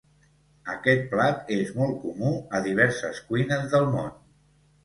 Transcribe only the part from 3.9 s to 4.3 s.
món.